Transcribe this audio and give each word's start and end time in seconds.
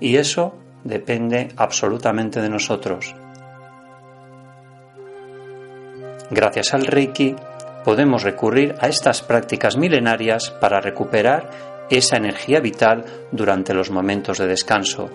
y 0.00 0.16
eso 0.16 0.54
depende 0.84 1.48
absolutamente 1.56 2.42
de 2.42 2.50
nosotros. 2.50 3.14
Gracias 6.30 6.74
al 6.74 6.86
Reiki 6.86 7.34
podemos 7.82 8.22
recurrir 8.22 8.74
a 8.78 8.88
estas 8.88 9.22
prácticas 9.22 9.78
milenarias 9.78 10.50
para 10.50 10.82
recuperar 10.82 11.86
esa 11.88 12.18
energía 12.18 12.60
vital 12.60 13.04
durante 13.32 13.72
los 13.72 13.90
momentos 13.90 14.38
de 14.38 14.46
descanso. 14.46 15.08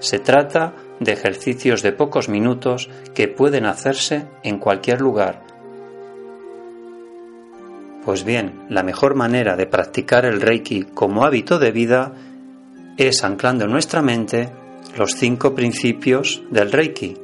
Se 0.00 0.18
trata 0.18 0.74
de 1.00 1.12
ejercicios 1.12 1.82
de 1.82 1.92
pocos 1.92 2.28
minutos 2.28 2.88
que 3.14 3.28
pueden 3.28 3.66
hacerse 3.66 4.26
en 4.42 4.58
cualquier 4.58 5.00
lugar. 5.00 5.42
Pues 8.04 8.24
bien, 8.24 8.66
la 8.68 8.82
mejor 8.82 9.14
manera 9.14 9.56
de 9.56 9.66
practicar 9.66 10.24
el 10.26 10.40
Reiki 10.40 10.84
como 10.84 11.24
hábito 11.24 11.58
de 11.58 11.72
vida 11.72 12.12
es 12.96 13.24
anclando 13.24 13.64
en 13.64 13.72
nuestra 13.72 14.00
mente 14.00 14.50
los 14.96 15.16
cinco 15.16 15.54
principios 15.54 16.42
del 16.50 16.72
Reiki 16.72 17.16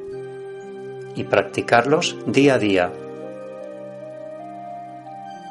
y 1.14 1.24
practicarlos 1.24 2.16
día 2.26 2.54
a 2.54 2.58
día. 2.58 2.92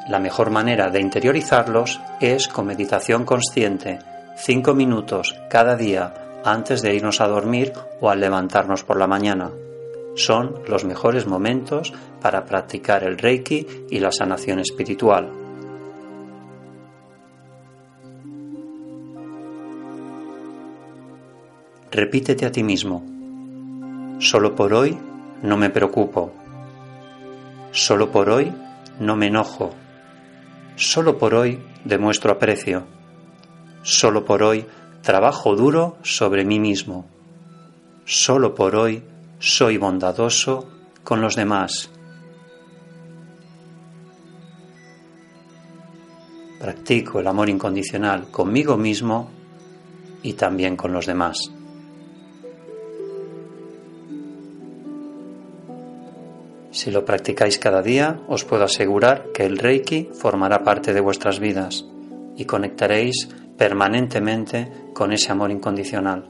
La 0.08 0.18
mejor 0.18 0.50
manera 0.50 0.90
de 0.90 1.00
interiorizarlos 1.00 2.00
es 2.20 2.48
con 2.48 2.66
meditación 2.66 3.24
consciente, 3.24 4.00
cinco 4.36 4.74
minutos 4.74 5.36
cada 5.48 5.76
día 5.76 6.21
antes 6.44 6.82
de 6.82 6.94
irnos 6.94 7.20
a 7.20 7.28
dormir 7.28 7.72
o 8.00 8.10
al 8.10 8.20
levantarnos 8.20 8.84
por 8.84 8.98
la 8.98 9.06
mañana. 9.06 9.50
Son 10.14 10.60
los 10.68 10.84
mejores 10.84 11.26
momentos 11.26 11.92
para 12.20 12.44
practicar 12.44 13.04
el 13.04 13.18
Reiki 13.18 13.66
y 13.90 13.98
la 13.98 14.12
sanación 14.12 14.58
espiritual. 14.58 15.30
Repítete 21.90 22.46
a 22.46 22.52
ti 22.52 22.62
mismo. 22.62 23.04
Solo 24.18 24.54
por 24.54 24.72
hoy 24.72 24.98
no 25.42 25.56
me 25.56 25.70
preocupo. 25.70 26.32
Solo 27.70 28.10
por 28.10 28.30
hoy 28.30 28.52
no 28.98 29.16
me 29.16 29.26
enojo. 29.26 29.74
Solo 30.76 31.18
por 31.18 31.34
hoy 31.34 31.62
demuestro 31.84 32.32
aprecio. 32.32 32.84
Solo 33.82 34.24
por 34.24 34.42
hoy 34.42 34.64
Trabajo 35.02 35.56
duro 35.56 35.96
sobre 36.02 36.44
mí 36.44 36.60
mismo. 36.60 37.04
Solo 38.04 38.54
por 38.54 38.76
hoy 38.76 39.02
soy 39.40 39.76
bondadoso 39.76 40.68
con 41.02 41.20
los 41.20 41.34
demás. 41.34 41.90
Practico 46.60 47.18
el 47.18 47.26
amor 47.26 47.48
incondicional 47.48 48.30
conmigo 48.30 48.76
mismo 48.76 49.28
y 50.22 50.34
también 50.34 50.76
con 50.76 50.92
los 50.92 51.06
demás. 51.06 51.50
Si 56.70 56.92
lo 56.92 57.04
practicáis 57.04 57.58
cada 57.58 57.82
día, 57.82 58.20
os 58.28 58.44
puedo 58.44 58.62
asegurar 58.62 59.32
que 59.34 59.44
el 59.44 59.58
Reiki 59.58 60.10
formará 60.14 60.62
parte 60.62 60.94
de 60.94 61.00
vuestras 61.00 61.40
vidas 61.40 61.84
y 62.36 62.44
conectaréis 62.44 63.28
permanentemente 63.58 64.81
con 64.92 65.12
ese 65.12 65.32
amor 65.32 65.50
incondicional. 65.50 66.28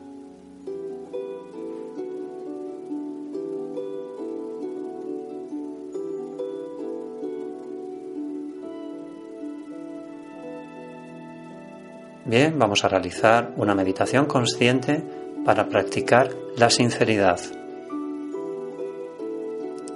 Bien, 12.24 12.58
vamos 12.58 12.84
a 12.84 12.88
realizar 12.88 13.52
una 13.56 13.74
meditación 13.74 14.26
consciente 14.26 15.04
para 15.44 15.68
practicar 15.68 16.30
la 16.56 16.70
sinceridad. 16.70 17.40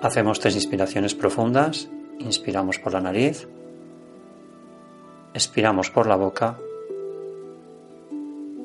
Hacemos 0.02 0.40
tres 0.40 0.54
inspiraciones 0.56 1.14
profundas. 1.14 1.88
Inspiramos 2.18 2.78
por 2.78 2.92
la 2.92 3.00
nariz, 3.00 3.48
expiramos 5.32 5.90
por 5.90 6.06
la 6.06 6.16
boca 6.16 6.58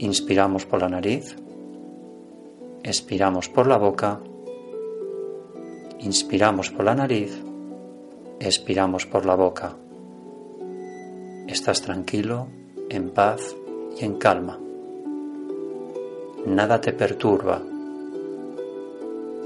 Inspiramos 0.01 0.65
por 0.65 0.81
la 0.81 0.89
nariz, 0.89 1.35
expiramos 2.81 3.49
por 3.49 3.67
la 3.67 3.77
boca, 3.77 4.19
inspiramos 5.99 6.71
por 6.71 6.85
la 6.85 6.95
nariz, 6.95 7.39
expiramos 8.39 9.05
por 9.05 9.27
la 9.27 9.35
boca. 9.35 9.75
Estás 11.45 11.83
tranquilo, 11.83 12.47
en 12.89 13.11
paz 13.11 13.55
y 13.95 14.03
en 14.03 14.15
calma. 14.15 14.59
Nada 16.47 16.81
te 16.81 16.93
perturba. 16.93 17.61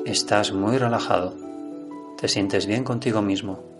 Estás 0.05 0.53
muy 0.53 0.77
relajado. 0.77 1.33
Te 2.15 2.29
sientes 2.29 2.65
bien 2.65 2.85
contigo 2.85 3.21
mismo. 3.21 3.74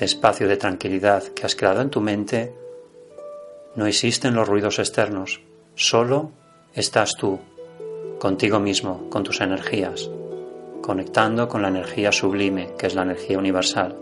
Este 0.00 0.16
espacio 0.16 0.48
de 0.48 0.56
tranquilidad 0.56 1.24
que 1.24 1.44
has 1.44 1.54
creado 1.54 1.82
en 1.82 1.90
tu 1.90 2.00
mente, 2.00 2.54
no 3.76 3.84
existen 3.84 4.34
los 4.34 4.48
ruidos 4.48 4.78
externos, 4.78 5.42
solo 5.74 6.30
estás 6.74 7.16
tú, 7.18 7.38
contigo 8.18 8.58
mismo, 8.60 9.10
con 9.10 9.24
tus 9.24 9.42
energías, 9.42 10.08
conectando 10.80 11.48
con 11.48 11.60
la 11.60 11.68
energía 11.68 12.12
sublime, 12.12 12.70
que 12.78 12.86
es 12.86 12.94
la 12.94 13.02
energía 13.02 13.38
universal. 13.38 13.94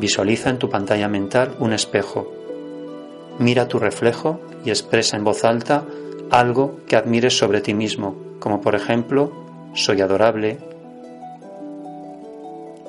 Visualiza 0.00 0.50
en 0.50 0.58
tu 0.58 0.68
pantalla 0.68 1.06
mental 1.06 1.54
un 1.60 1.72
espejo. 1.72 2.43
Mira 3.38 3.66
tu 3.66 3.78
reflejo 3.78 4.40
y 4.64 4.70
expresa 4.70 5.16
en 5.16 5.24
voz 5.24 5.44
alta 5.44 5.84
algo 6.30 6.76
que 6.86 6.96
admires 6.96 7.36
sobre 7.36 7.60
ti 7.60 7.74
mismo, 7.74 8.14
como 8.38 8.60
por 8.60 8.74
ejemplo, 8.74 9.32
soy 9.74 10.00
adorable. 10.00 10.58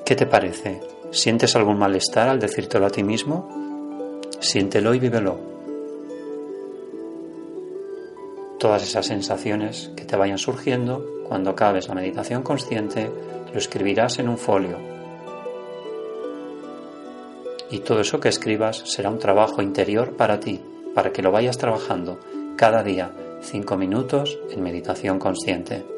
¿Qué 0.05 0.15
te 0.15 0.27
parece? 0.27 0.81
¿Sientes 1.11 1.55
algún 1.55 1.79
malestar 1.79 2.29
al 2.29 2.39
decírtelo 2.39 2.85
a 2.85 2.91
ti 2.91 3.03
mismo? 3.03 4.21
Siéntelo 4.39 4.93
y 4.93 4.99
vívelo. 4.99 5.39
Todas 8.59 8.83
esas 8.83 9.07
sensaciones 9.07 9.91
que 9.95 10.05
te 10.05 10.15
vayan 10.15 10.37
surgiendo, 10.37 11.23
cuando 11.27 11.49
acabes 11.49 11.87
la 11.87 11.95
meditación 11.95 12.43
consciente, 12.43 13.09
lo 13.51 13.57
escribirás 13.57 14.19
en 14.19 14.29
un 14.29 14.37
folio 14.37 14.94
y 17.69 17.79
todo 17.79 18.01
eso 18.01 18.19
que 18.19 18.29
escribas 18.29 18.83
será 18.85 19.09
un 19.09 19.19
trabajo 19.19 19.61
interior 19.61 20.15
para 20.15 20.39
ti, 20.39 20.61
para 20.93 21.11
que 21.11 21.21
lo 21.21 21.31
vayas 21.31 21.57
trabajando 21.57 22.19
cada 22.55 22.83
día, 22.83 23.11
cinco 23.41 23.77
minutos 23.77 24.37
en 24.49 24.63
meditación 24.63 25.19
consciente. 25.19 25.94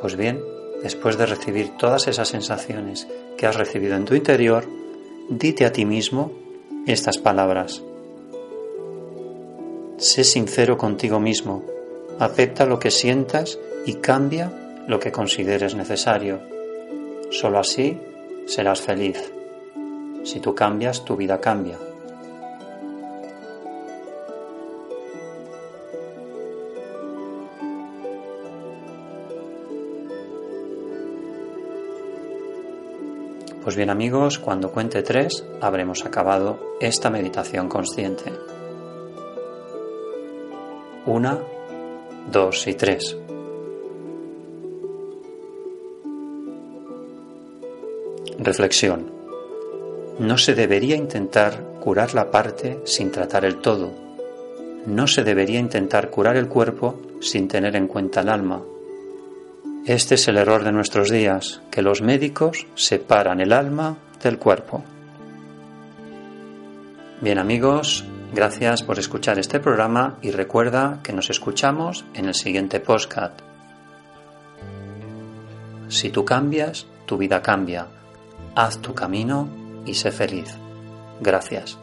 Pues 0.00 0.16
bien, 0.16 0.42
después 0.82 1.18
de 1.18 1.26
recibir 1.26 1.76
todas 1.76 2.08
esas 2.08 2.28
sensaciones 2.28 3.06
que 3.36 3.46
has 3.46 3.56
recibido 3.56 3.96
en 3.96 4.04
tu 4.04 4.14
interior, 4.14 4.64
dite 5.28 5.66
a 5.66 5.72
ti 5.72 5.84
mismo 5.84 6.32
estas 6.86 7.18
palabras. 7.18 7.82
Sé 9.98 10.24
sincero 10.24 10.78
contigo 10.78 11.20
mismo, 11.20 11.62
acepta 12.18 12.64
lo 12.64 12.78
que 12.78 12.90
sientas 12.90 13.58
y 13.84 13.94
cambia 13.94 14.50
lo 14.86 14.98
que 14.98 15.12
consideres 15.12 15.74
necesario. 15.74 16.40
Solo 17.30 17.58
así 17.58 17.98
serás 18.46 18.80
feliz. 18.80 19.32
Si 20.24 20.40
tú 20.40 20.54
cambias, 20.54 21.04
tu 21.04 21.16
vida 21.16 21.40
cambia. 21.40 21.78
Pues 33.70 33.76
bien 33.76 33.90
amigos, 33.90 34.40
cuando 34.40 34.72
cuente 34.72 35.04
tres, 35.04 35.44
habremos 35.60 36.04
acabado 36.04 36.74
esta 36.80 37.08
meditación 37.08 37.68
consciente. 37.68 38.32
Una, 41.06 41.38
dos 42.32 42.66
y 42.66 42.74
tres. 42.74 43.16
Reflexión. 48.40 49.12
No 50.18 50.36
se 50.36 50.56
debería 50.56 50.96
intentar 50.96 51.62
curar 51.78 52.12
la 52.12 52.32
parte 52.32 52.80
sin 52.82 53.12
tratar 53.12 53.44
el 53.44 53.58
todo. 53.58 53.92
No 54.84 55.06
se 55.06 55.22
debería 55.22 55.60
intentar 55.60 56.10
curar 56.10 56.36
el 56.36 56.48
cuerpo 56.48 56.96
sin 57.20 57.46
tener 57.46 57.76
en 57.76 57.86
cuenta 57.86 58.22
el 58.22 58.30
alma. 58.30 58.64
Este 59.86 60.16
es 60.16 60.28
el 60.28 60.36
error 60.36 60.62
de 60.62 60.72
nuestros 60.72 61.10
días, 61.10 61.62
que 61.70 61.80
los 61.80 62.02
médicos 62.02 62.66
separan 62.74 63.40
el 63.40 63.52
alma 63.52 63.96
del 64.22 64.38
cuerpo. 64.38 64.84
Bien 67.22 67.38
amigos, 67.38 68.04
gracias 68.34 68.82
por 68.82 68.98
escuchar 68.98 69.38
este 69.38 69.58
programa 69.58 70.18
y 70.20 70.32
recuerda 70.32 71.00
que 71.02 71.14
nos 71.14 71.30
escuchamos 71.30 72.04
en 72.12 72.26
el 72.26 72.34
siguiente 72.34 72.78
postcat. 72.78 73.32
Si 75.88 76.10
tú 76.10 76.26
cambias, 76.26 76.86
tu 77.06 77.16
vida 77.16 77.40
cambia. 77.40 77.86
Haz 78.54 78.78
tu 78.78 78.94
camino 78.94 79.48
y 79.86 79.94
sé 79.94 80.12
feliz. 80.12 80.54
Gracias. 81.20 81.78